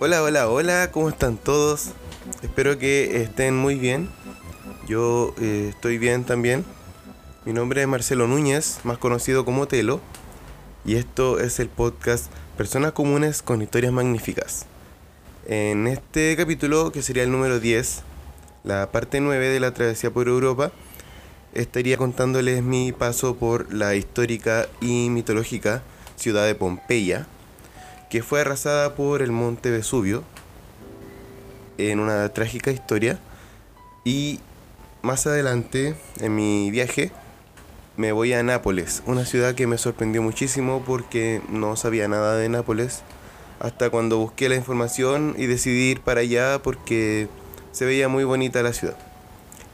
[0.00, 1.90] Hola, hola, hola, ¿cómo están todos?
[2.42, 4.08] Espero que estén muy bien.
[4.88, 6.64] Yo eh, estoy bien también.
[7.44, 10.00] Mi nombre es Marcelo Núñez, más conocido como Telo,
[10.84, 14.66] y esto es el podcast Personas Comunes con Historias Magníficas.
[15.46, 18.02] En este capítulo, que sería el número 10,
[18.64, 20.72] la parte 9 de la travesía por Europa,
[21.54, 25.82] estaría contándoles mi paso por la histórica y mitológica
[26.16, 27.26] ciudad de Pompeya,
[28.10, 30.24] que fue arrasada por el monte Vesubio
[31.78, 33.18] en una trágica historia.
[34.04, 34.40] Y
[35.02, 37.12] más adelante, en mi viaje,
[37.96, 42.48] me voy a Nápoles, una ciudad que me sorprendió muchísimo porque no sabía nada de
[42.48, 43.02] Nápoles
[43.60, 47.28] hasta cuando busqué la información y decidí ir para allá porque
[47.78, 48.96] se veía muy bonita la ciudad.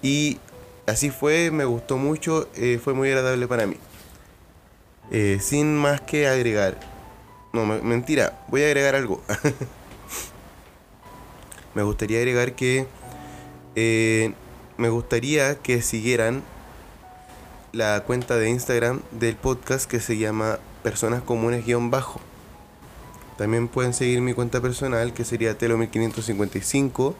[0.03, 0.39] Y
[0.87, 3.77] así fue, me gustó mucho, eh, fue muy agradable para mí.
[5.11, 6.79] Eh, sin más que agregar.
[7.55, 9.23] No, mentira, voy a agregar algo.
[11.75, 12.87] me gustaría agregar que
[13.75, 14.35] eh,
[14.77, 16.43] me gustaría que siguieran
[17.73, 22.21] la cuenta de Instagram del podcast que se llama Personas Comunes-Bajo.
[23.39, 27.15] También pueden seguir mi cuenta personal que sería Telo1555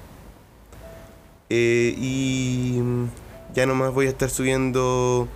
[1.51, 2.81] eh, y
[3.55, 5.29] ya nomás voy a estar subiendo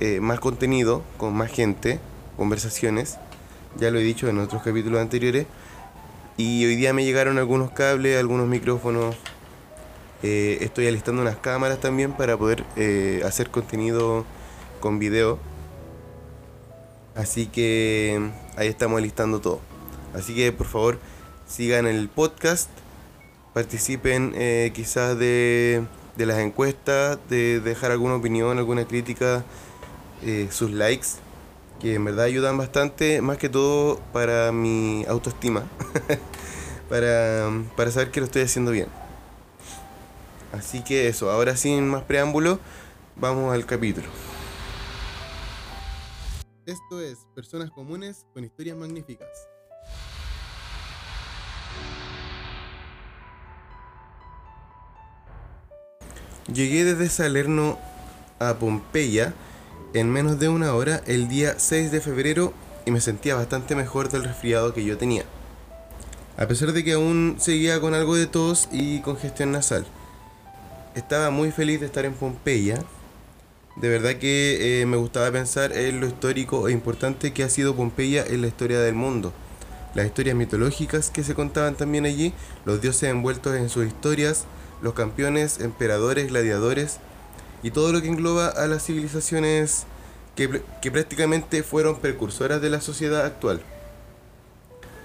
[0.00, 2.00] eh, más contenido con más gente,
[2.36, 3.18] conversaciones.
[3.76, 5.46] Ya lo he dicho en otros capítulos anteriores.
[6.36, 9.16] Y hoy día me llegaron algunos cables, algunos micrófonos.
[10.22, 12.64] Eh, estoy alistando unas cámaras también para poder
[13.24, 14.24] hacer contenido
[14.80, 15.38] con video.
[17.14, 19.60] Así que ahí estamos alistando todo.
[20.14, 20.98] Así que por favor
[21.46, 22.68] sigan el podcast
[23.52, 25.84] participen eh, quizás de,
[26.16, 29.44] de, las encuestas, de dejar alguna opinión, alguna crítica,
[30.22, 31.08] eh, sus likes,
[31.80, 35.64] que en verdad ayudan bastante, más que todo para mi autoestima,
[36.88, 38.88] para, para saber que lo estoy haciendo bien.
[40.52, 42.58] Así que eso, ahora sin más preámbulo,
[43.16, 44.06] vamos al capítulo.
[46.66, 49.51] Esto es Personas Comunes con Historias Magníficas.
[56.52, 57.78] Llegué desde Salerno
[58.38, 59.32] a Pompeya
[59.94, 62.52] en menos de una hora el día 6 de febrero
[62.84, 65.24] y me sentía bastante mejor del resfriado que yo tenía.
[66.36, 69.86] A pesar de que aún seguía con algo de tos y congestión nasal.
[70.94, 72.82] Estaba muy feliz de estar en Pompeya.
[73.76, 77.76] De verdad que eh, me gustaba pensar en lo histórico e importante que ha sido
[77.76, 79.32] Pompeya en la historia del mundo.
[79.94, 82.34] Las historias mitológicas que se contaban también allí,
[82.66, 84.44] los dioses envueltos en sus historias,
[84.82, 86.98] los campeones, emperadores, gladiadores
[87.62, 89.86] y todo lo que engloba a las civilizaciones
[90.34, 90.48] que,
[90.90, 93.62] prácticamente fueron precursoras de la sociedad actual.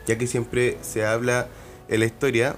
[0.07, 1.47] Ya que siempre se habla
[1.89, 2.55] en la historia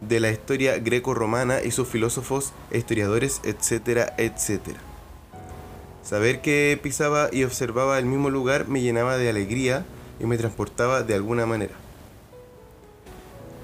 [0.00, 4.78] de la historia greco-romana y sus filósofos, historiadores, etcétera, etcétera.
[6.02, 9.86] Saber que pisaba y observaba el mismo lugar me llenaba de alegría
[10.20, 11.72] y me transportaba de alguna manera.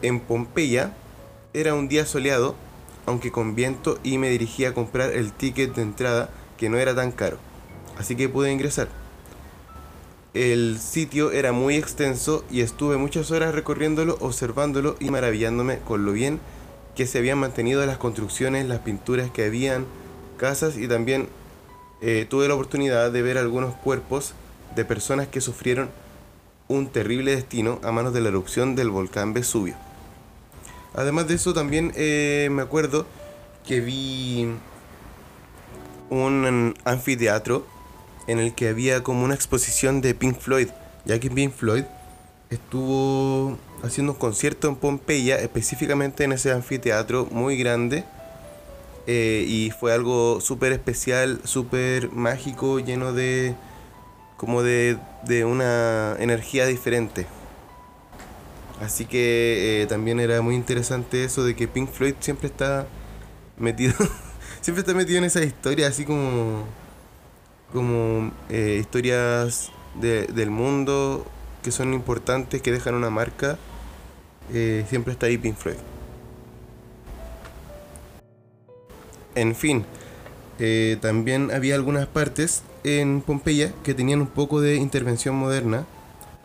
[0.01, 0.95] En Pompeya
[1.53, 2.55] era un día soleado
[3.11, 6.95] aunque con viento, y me dirigí a comprar el ticket de entrada, que no era
[6.95, 7.39] tan caro.
[7.99, 8.89] Así que pude ingresar.
[10.33, 16.13] El sitio era muy extenso y estuve muchas horas recorriéndolo, observándolo y maravillándome con lo
[16.13, 16.39] bien
[16.95, 19.87] que se habían mantenido las construcciones, las pinturas que habían,
[20.37, 21.29] casas y también
[22.01, 24.35] eh, tuve la oportunidad de ver algunos cuerpos
[24.77, 25.91] de personas que sufrieron
[26.69, 29.75] un terrible destino a manos de la erupción del volcán Vesubio.
[30.95, 33.07] Además de eso, también eh, me acuerdo
[33.67, 34.49] que vi
[36.09, 37.67] un anfiteatro
[38.27, 40.69] en el que había como una exposición de Pink Floyd,
[41.05, 41.85] ya que Pink Floyd
[42.51, 48.05] estuvo haciendo un concierto en Pompeya, específicamente en ese anfiteatro muy grande.
[49.07, 53.55] Eh, y fue algo súper especial, súper mágico, lleno de
[54.37, 57.27] como de, de una energía diferente.
[58.81, 62.87] Así que eh, también era muy interesante eso de que Pink Floyd siempre está
[63.59, 63.93] metido,
[64.63, 66.65] siempre está metido en esas historias, así como,
[67.75, 71.27] como eh, historias del mundo
[71.63, 73.59] que son importantes, que dejan una marca.
[74.53, 75.77] Eh, siempre está ahí Pink Floyd.
[79.35, 79.85] En fin,
[81.01, 85.87] también había algunas partes en Pompeya que tenían un poco de intervención moderna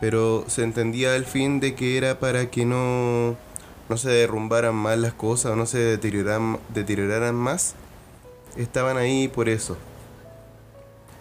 [0.00, 3.36] pero se entendía el fin de que era para que no,
[3.88, 7.74] no se derrumbaran más las cosas o no se deterioraran, deterioraran más.
[8.56, 9.76] estaban ahí por eso.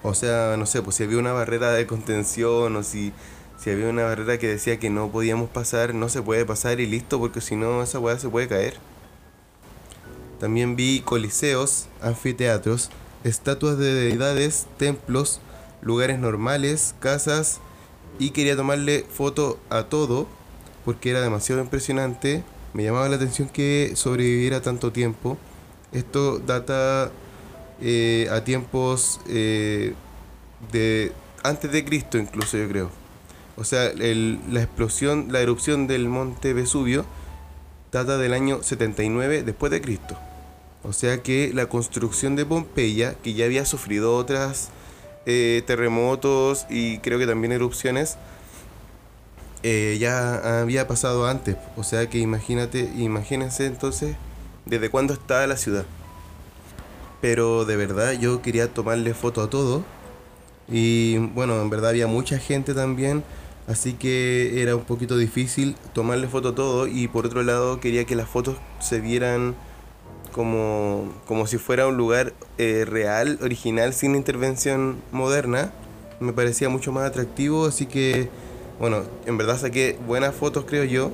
[0.03, 3.11] O sea, no sé, pues si había una barrera de contención o si,
[3.57, 6.85] si había una barrera que decía que no podíamos pasar, no se puede pasar y
[6.85, 8.75] listo, porque si no esa weá se puede caer.
[10.39, 12.91] También vi coliseos, anfiteatros,
[13.23, 15.39] estatuas de deidades, templos,
[15.81, 17.61] lugares normales, casas
[18.19, 20.27] y quería tomarle foto a todo
[20.83, 22.43] porque era demasiado impresionante.
[22.73, 25.37] Me llamaba la atención que sobreviviera tanto tiempo.
[25.91, 27.11] Esto data
[27.81, 29.93] eh, a tiempos eh,
[30.71, 31.11] de
[31.43, 32.89] antes de Cristo incluso yo creo.
[33.57, 37.05] O sea, la explosión, la erupción del monte Vesubio
[37.91, 40.17] data del año 79 después de Cristo.
[40.83, 44.69] O sea que la construcción de Pompeya, que ya había sufrido otras
[45.25, 48.17] eh, terremotos y creo que también erupciones,
[49.63, 51.57] eh, ya había pasado antes.
[51.75, 54.15] O sea que imagínate, imagínense entonces
[54.65, 55.85] desde cuándo está la ciudad.
[57.21, 59.83] Pero de verdad yo quería tomarle foto a todo.
[60.67, 63.23] Y bueno, en verdad había mucha gente también.
[63.67, 66.87] Así que era un poquito difícil tomarle foto a todo.
[66.87, 69.55] Y por otro lado quería que las fotos se vieran
[70.35, 75.71] como, como si fuera un lugar eh, real, original, sin intervención moderna.
[76.19, 78.27] Me parecía mucho más atractivo, así que,
[78.77, 81.09] bueno, en verdad saqué buenas fotos, creo yo,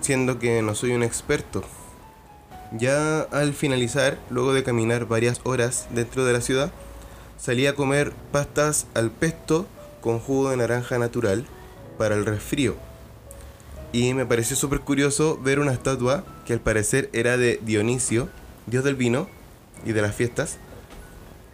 [0.00, 1.62] siendo que no soy un experto.
[2.72, 6.72] Ya al finalizar, luego de caminar varias horas dentro de la ciudad,
[7.36, 9.66] salí a comer pastas al pesto
[10.00, 11.44] con jugo de naranja natural
[11.98, 12.87] para el resfrío
[13.92, 18.28] y me pareció súper curioso ver una estatua que al parecer era de Dionisio,
[18.66, 19.28] dios del vino
[19.84, 20.58] y de las fiestas.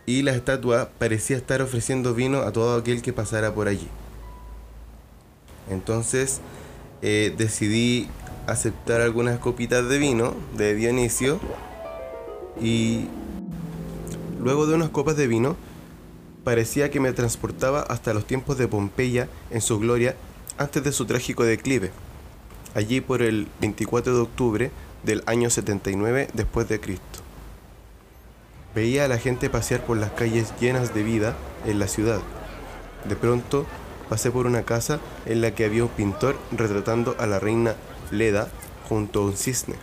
[0.06, 3.88] Y la estatua parecía estar ofreciendo vino a todo aquel que pasara por allí.
[5.70, 6.40] Entonces
[7.02, 8.08] eh, decidí
[8.46, 11.38] aceptar algunas copitas de vino de Dionisio
[12.60, 13.06] y
[14.40, 15.56] luego de unas copas de vino
[16.42, 20.16] parecía que me transportaba hasta los tiempos de Pompeya en su gloria
[20.58, 21.90] antes de su trágico declive
[22.74, 24.70] allí por el 24 de octubre
[25.02, 27.20] del año 79 después de Cristo.
[28.74, 31.36] Veía a la gente pasear por las calles llenas de vida
[31.66, 32.20] en la ciudad.
[33.08, 33.66] De pronto
[34.08, 37.76] pasé por una casa en la que había un pintor retratando a la reina
[38.10, 38.48] Leda
[38.88, 39.76] junto a un cisne.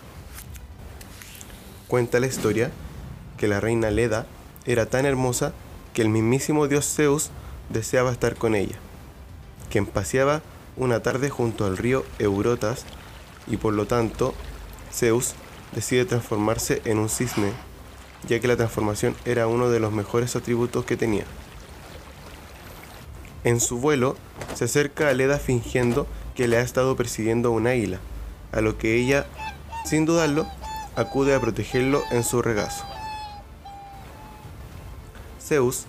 [1.88, 2.72] Cuenta la historia
[3.38, 4.26] que la reina Leda
[4.66, 5.54] era tan hermosa
[5.94, 7.30] que el mismísimo dios Zeus
[7.70, 8.76] deseaba estar con ella,
[9.70, 10.42] quien paseaba
[10.82, 12.86] una tarde junto al río Eurotas
[13.46, 14.34] y por lo tanto
[14.92, 15.36] Zeus
[15.76, 17.52] decide transformarse en un cisne,
[18.28, 21.26] ya que la transformación era uno de los mejores atributos que tenía.
[23.44, 24.18] En su vuelo
[24.56, 28.00] se acerca a Leda fingiendo que le ha estado persiguiendo un águila,
[28.52, 29.28] a lo que ella,
[29.86, 30.48] sin dudarlo,
[30.96, 32.86] acude a protegerlo en su regazo.
[35.40, 35.86] Zeus,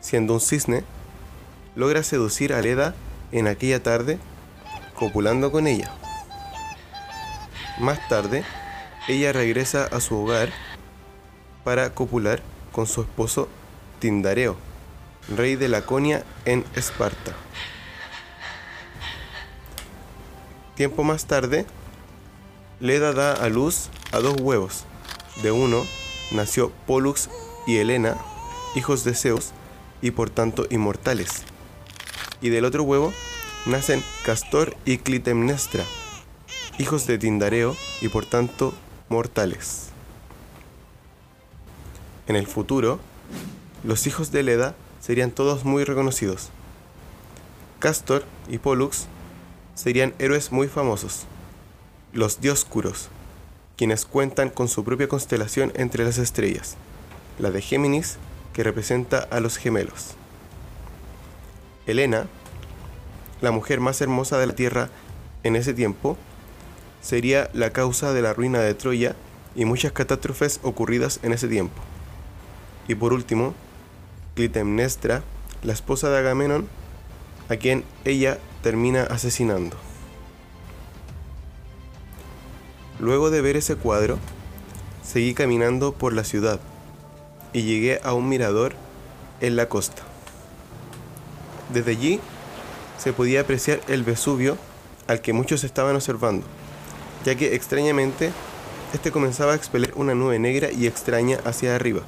[0.00, 0.84] siendo un cisne,
[1.74, 2.94] logra seducir a Leda
[3.32, 4.20] en aquella tarde
[4.96, 5.90] copulando con ella.
[7.78, 8.44] Más tarde,
[9.06, 10.50] ella regresa a su hogar
[11.62, 13.48] para copular con su esposo
[13.98, 14.56] Tindareo,
[15.36, 17.32] rey de Laconia en Esparta.
[20.74, 21.66] Tiempo más tarde,
[22.80, 24.84] Leda da a luz a dos huevos.
[25.42, 25.86] De uno
[26.30, 27.30] nació Pollux
[27.66, 28.16] y Helena,
[28.74, 29.52] hijos de Zeus
[30.02, 31.44] y por tanto inmortales.
[32.42, 33.12] Y del otro huevo
[33.66, 35.84] nacen Castor y Clitemnestra,
[36.78, 38.72] hijos de Tindareo y por tanto
[39.08, 39.88] mortales.
[42.28, 43.00] En el futuro,
[43.82, 46.50] los hijos de Leda serían todos muy reconocidos.
[47.80, 49.06] Castor y Pollux
[49.74, 51.26] serían héroes muy famosos,
[52.12, 53.08] los Dioscuros,
[53.76, 56.76] quienes cuentan con su propia constelación entre las estrellas,
[57.38, 58.16] la de Géminis,
[58.52, 60.14] que representa a los gemelos.
[61.86, 62.26] Helena
[63.40, 64.88] la mujer más hermosa de la tierra
[65.42, 66.16] en ese tiempo,
[67.00, 69.14] sería la causa de la ruina de Troya
[69.54, 71.80] y muchas catástrofes ocurridas en ese tiempo.
[72.88, 73.54] Y por último,
[74.34, 75.22] Clitemnestra,
[75.62, 76.68] la esposa de Agamenón,
[77.48, 79.76] a quien ella termina asesinando.
[82.98, 84.18] Luego de ver ese cuadro,
[85.02, 86.60] seguí caminando por la ciudad
[87.52, 88.74] y llegué a un mirador
[89.40, 90.02] en la costa.
[91.72, 92.20] Desde allí
[92.98, 94.56] se podía apreciar el Vesubio
[95.06, 96.46] al que muchos estaban observando,
[97.24, 98.32] ya que extrañamente
[98.92, 102.02] este comenzaba a expeler una nube negra y extraña hacia arriba.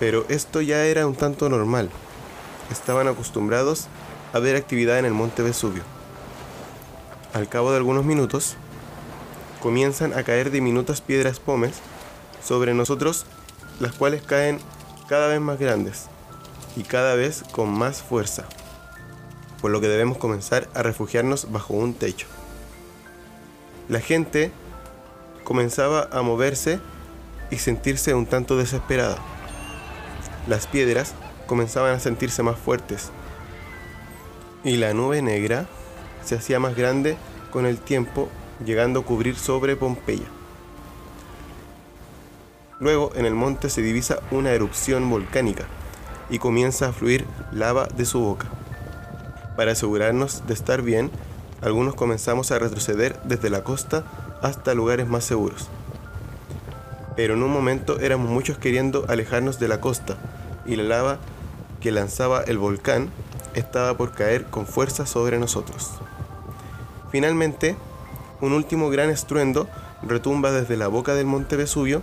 [0.00, 1.90] Pero esto ya era un tanto normal.
[2.70, 3.86] Estaban acostumbrados
[4.32, 5.82] a ver actividad en el monte Vesubio.
[7.34, 8.56] Al cabo de algunos minutos,
[9.62, 11.74] comienzan a caer diminutas piedras pomes
[12.42, 13.26] sobre nosotros
[13.80, 14.58] las cuales caen
[15.08, 16.06] cada vez más grandes
[16.76, 18.44] y cada vez con más fuerza,
[19.62, 22.26] por lo que debemos comenzar a refugiarnos bajo un techo.
[23.88, 24.50] La gente
[25.44, 26.80] comenzaba a moverse
[27.50, 29.18] y sentirse un tanto desesperada.
[30.48, 31.14] Las piedras
[31.46, 33.10] comenzaban a sentirse más fuertes
[34.64, 35.66] y la nube negra
[36.24, 37.16] se hacía más grande
[37.50, 38.28] con el tiempo,
[38.64, 40.26] llegando a cubrir sobre Pompeya.
[42.80, 45.66] Luego en el monte se divisa una erupción volcánica
[46.30, 48.48] y comienza a fluir lava de su boca.
[49.56, 51.10] Para asegurarnos de estar bien,
[51.60, 54.04] algunos comenzamos a retroceder desde la costa
[54.42, 55.68] hasta lugares más seguros.
[57.16, 60.16] Pero en un momento éramos muchos queriendo alejarnos de la costa
[60.66, 61.18] y la lava
[61.80, 63.10] que lanzaba el volcán
[63.54, 65.90] estaba por caer con fuerza sobre nosotros.
[67.10, 67.76] Finalmente,
[68.40, 69.68] un último gran estruendo
[70.02, 72.02] retumba desde la boca del monte Vesubio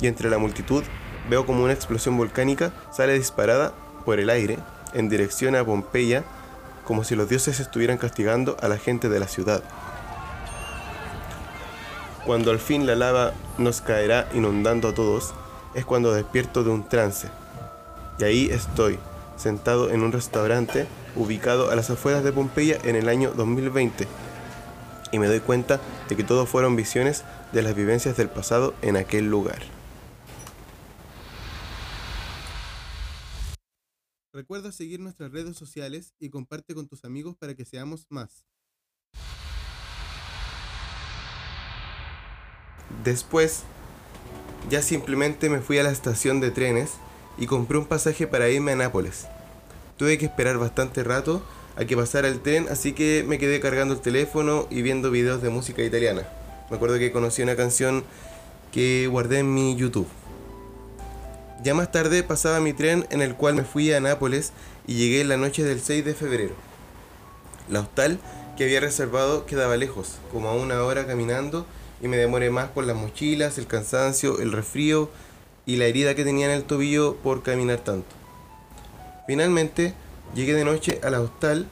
[0.00, 0.84] y entre la multitud
[1.28, 3.72] veo como una explosión volcánica sale disparada
[4.04, 4.58] por el aire
[4.92, 6.24] en dirección a Pompeya
[6.90, 9.62] como si los dioses estuvieran castigando a la gente de la ciudad.
[12.26, 15.32] Cuando al fin la lava nos caerá inundando a todos,
[15.74, 17.28] es cuando despierto de un trance.
[18.18, 18.98] Y ahí estoy,
[19.36, 24.08] sentado en un restaurante ubicado a las afueras de Pompeya en el año 2020.
[25.12, 25.78] Y me doy cuenta
[26.08, 29.60] de que todo fueron visiones de las vivencias del pasado en aquel lugar.
[34.40, 38.46] Recuerda seguir nuestras redes sociales y comparte con tus amigos para que seamos más.
[43.04, 43.64] Después,
[44.70, 46.92] ya simplemente me fui a la estación de trenes
[47.36, 49.26] y compré un pasaje para irme a Nápoles.
[49.98, 51.44] Tuve que esperar bastante rato
[51.76, 55.42] a que pasara el tren, así que me quedé cargando el teléfono y viendo videos
[55.42, 56.26] de música italiana.
[56.70, 58.04] Me acuerdo que conocí una canción
[58.72, 60.08] que guardé en mi YouTube.
[61.62, 64.52] Ya más tarde pasaba mi tren en el cual me fui a Nápoles
[64.86, 66.54] y llegué en la noche del 6 de febrero.
[67.68, 68.18] La hostal
[68.56, 71.66] que había reservado quedaba lejos, como a una hora caminando
[72.00, 75.10] y me demoré más por las mochilas, el cansancio, el resfrío
[75.66, 78.08] y la herida que tenía en el tobillo por caminar tanto.
[79.26, 79.92] Finalmente
[80.34, 81.66] llegué de noche a la hostal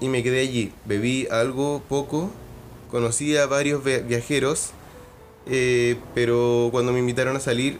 [0.00, 0.72] y me quedé allí.
[0.86, 2.30] Bebí algo poco,
[2.90, 4.72] conocí a varios viajeros,
[5.46, 7.78] eh, pero cuando me invitaron a salir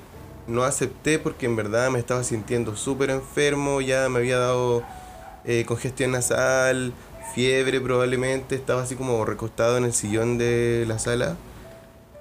[0.50, 4.82] no acepté porque en verdad me estaba sintiendo súper enfermo, ya me había dado
[5.44, 6.92] eh, congestión nasal,
[7.34, 11.36] fiebre probablemente, estaba así como recostado en el sillón de la sala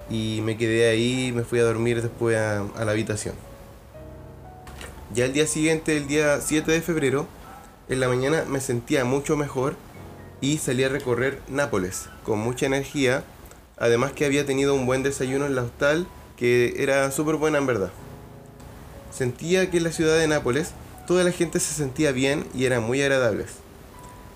[0.08, 3.34] y me quedé ahí, me fui a dormir después a, la habitación.
[5.12, 7.26] Ya el día siguiente, el día 7 de febrero,
[7.88, 9.74] en la mañana me sentía mucho mejor
[10.40, 13.24] y salí a recorrer Nápoles con mucha energía,
[13.76, 16.06] además que había tenido un buen desayuno en la hostal
[16.36, 17.90] que era súper buena en verdad.
[19.10, 20.72] Sentía que en la ciudad de Nápoles
[21.06, 23.48] toda la gente se sentía bien y eran muy agradables,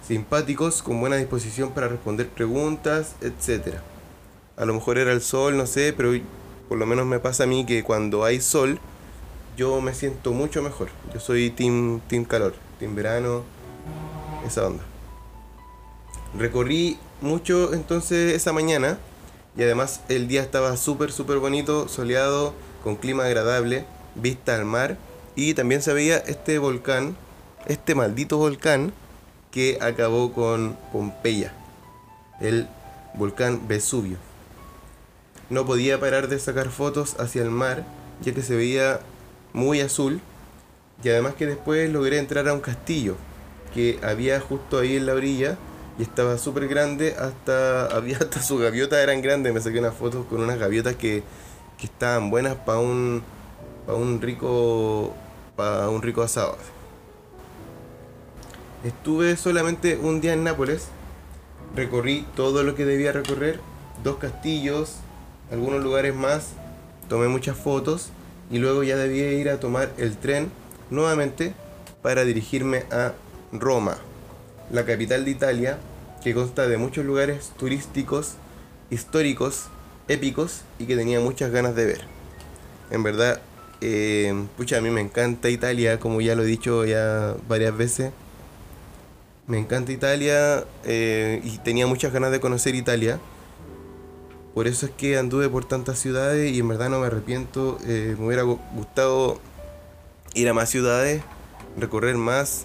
[0.06, 3.76] simpáticos, con buena disposición para responder preguntas, etc.
[4.56, 6.12] A lo mejor era el sol, no sé, pero
[6.68, 8.80] por lo menos me pasa a mí que cuando hay sol,
[9.56, 10.88] yo me siento mucho mejor.
[11.12, 13.44] Yo soy team, team calor, team verano,
[14.46, 14.82] esa onda.
[16.36, 18.98] Recorrí mucho entonces esa mañana
[19.56, 22.52] y además el día estaba súper, súper bonito, soleado,
[22.82, 24.96] con clima agradable, vista al mar
[25.36, 27.16] y también se veía este volcán,
[27.66, 28.92] este maldito volcán
[29.50, 31.52] que acabó con Pompeya,
[32.40, 32.68] el
[33.14, 34.16] volcán Vesubio.
[35.50, 37.84] No podía parar de sacar fotos hacia el mar,
[38.22, 39.00] ya que se veía
[39.52, 40.20] muy azul.
[41.02, 43.16] Y además que después logré entrar a un castillo
[43.74, 45.58] que había justo ahí en la orilla
[45.98, 49.52] y estaba súper grande, hasta había hasta sus gaviotas eran grandes.
[49.52, 51.22] Me saqué unas fotos con unas gaviotas que,
[51.78, 53.22] que estaban buenas para un,
[53.86, 55.14] para un rico
[55.56, 56.56] para un rico asado.
[58.84, 60.88] Estuve solamente un día en Nápoles,
[61.74, 63.60] recorrí todo lo que debía recorrer,
[64.02, 64.96] dos castillos,
[65.50, 66.48] algunos lugares más,
[67.08, 68.10] tomé muchas fotos
[68.50, 70.50] y luego ya debía ir a tomar el tren
[70.90, 71.54] nuevamente
[72.02, 73.12] para dirigirme a
[73.52, 73.96] Roma,
[74.70, 75.78] la capital de Italia,
[76.22, 78.34] que consta de muchos lugares turísticos,
[78.90, 79.68] históricos,
[80.08, 82.00] épicos y que tenía muchas ganas de ver.
[82.90, 83.40] En verdad,
[83.86, 88.12] eh, pucha, a mí me encanta Italia, como ya lo he dicho ya varias veces.
[89.46, 93.20] Me encanta Italia eh, y tenía muchas ganas de conocer Italia.
[94.54, 97.76] Por eso es que anduve por tantas ciudades y en verdad no me arrepiento.
[97.86, 99.38] Eh, me hubiera gustado
[100.32, 101.22] ir a más ciudades,
[101.76, 102.64] recorrer más,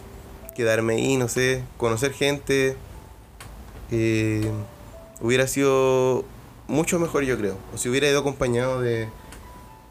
[0.56, 2.78] quedarme ahí, no sé, conocer gente.
[5.20, 6.24] Hubiera sido
[6.70, 7.58] mucho mejor yo creo.
[7.74, 9.10] O si hubiera ido acompañado de,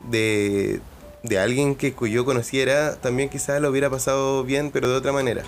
[0.08, 0.80] de,
[1.22, 5.42] de alguien que yo conociera, también quizás lo hubiera pasado bien, pero de otra manera.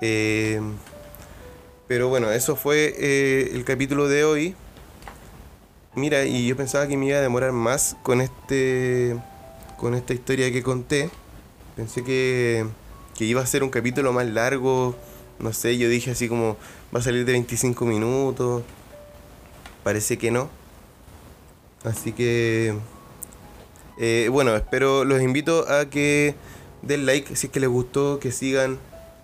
[0.00, 0.60] Eh,
[1.86, 4.54] pero bueno, eso fue eh, el capítulo de hoy.
[5.94, 9.16] Mira, y yo pensaba que me iba a demorar más con este
[9.76, 11.10] con esta historia que conté.
[11.76, 12.66] Pensé que,
[13.16, 14.96] que iba a ser un capítulo más largo.
[15.38, 16.56] No sé, yo dije así como
[16.94, 18.62] va a salir de 25 minutos.
[19.82, 20.50] Parece que no.
[21.84, 22.74] Así que
[24.00, 26.36] eh, bueno, espero, los invito a que
[26.82, 28.78] den like si es que les gustó, que sigan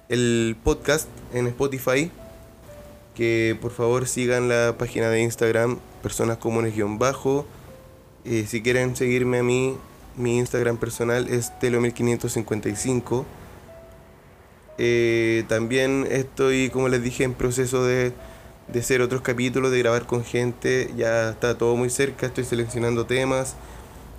[0.09, 2.11] el podcast en Spotify,
[3.14, 7.47] que por favor sigan la página de Instagram, personas comunes-bajo.
[8.25, 9.76] Eh, si quieren seguirme a mí,
[10.16, 13.25] mi Instagram personal es telo1555.
[14.78, 18.12] Eh, también estoy, como les dije, en proceso de,
[18.66, 20.90] de hacer otros capítulos, de grabar con gente.
[20.97, 23.54] Ya está todo muy cerca, estoy seleccionando temas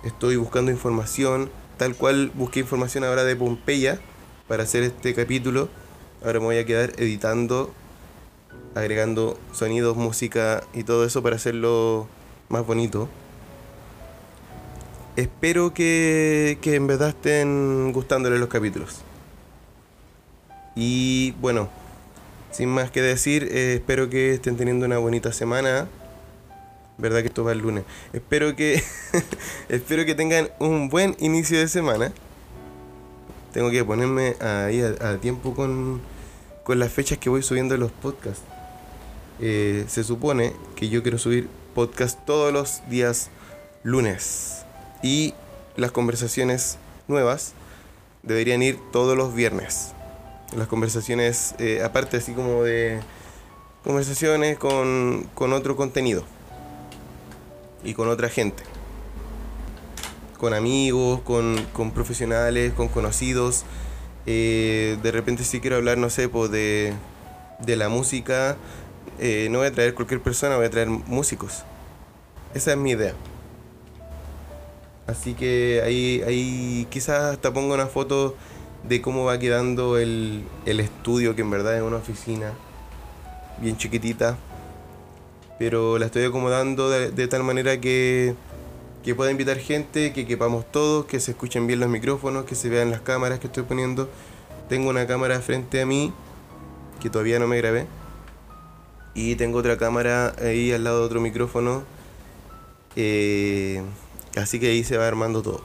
[0.06, 3.98] estoy buscando información, tal cual busqué información ahora de Pompeya
[4.48, 5.68] para hacer este capítulo.
[6.24, 7.72] Ahora me voy a quedar editando,
[8.74, 12.06] agregando sonidos, música y todo eso para hacerlo
[12.48, 13.08] más bonito.
[15.16, 19.00] Espero que, que en verdad estén gustándole los capítulos.
[20.74, 21.68] Y bueno,
[22.52, 25.88] sin más que decir, eh, espero que estén teniendo una bonita semana
[26.98, 27.84] verdad que esto va el lunes.
[28.12, 28.82] Espero que
[29.68, 32.12] espero que tengan un buen inicio de semana.
[33.52, 36.02] Tengo que ponerme ahí a, tiempo con,
[36.64, 38.42] con, las fechas que voy subiendo los podcasts.
[39.40, 43.30] Eh, se supone que yo quiero subir podcast todos los días
[43.82, 44.64] lunes.
[45.02, 45.34] Y
[45.76, 46.78] las conversaciones
[47.08, 47.52] nuevas
[48.22, 49.92] deberían ir todos los viernes.
[50.54, 53.00] Las conversaciones, eh, aparte así como de
[53.84, 56.24] conversaciones con, con otro contenido
[57.84, 58.62] y con otra gente.
[60.38, 63.64] Con amigos, con, con profesionales, con conocidos.
[64.26, 66.92] Eh, de repente si quiero hablar, no sé, de,
[67.60, 68.56] de la música,
[69.18, 71.64] eh, no voy a traer cualquier persona, voy a traer músicos.
[72.54, 73.14] Esa es mi idea.
[75.06, 78.34] Así que ahí, ahí quizás hasta pongo una foto
[78.88, 82.52] de cómo va quedando el, el estudio, que en verdad es una oficina
[83.60, 84.36] bien chiquitita
[85.58, 88.34] pero la estoy acomodando de, tal manera que,
[89.04, 92.68] que, pueda invitar gente, que quepamos todos, que se escuchen bien los micrófonos, que se
[92.68, 94.08] vean las cámaras que estoy poniendo.
[94.68, 96.12] Tengo una cámara frente a mí,
[97.00, 97.86] que todavía no me grabé,
[99.14, 101.84] y tengo otra cámara ahí al lado de otro micrófono,
[102.96, 103.82] eh,
[104.36, 105.62] así que ahí se va armando todo.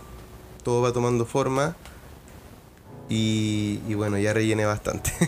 [0.63, 1.75] Todo va tomando forma
[3.09, 5.11] y, bueno, ya rellené bastante.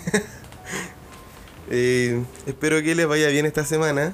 [1.69, 4.13] Eh, espero que les vaya bien esta semana.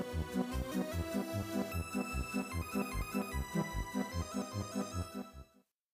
[0.00, 0.36] Thank
[5.16, 5.37] you.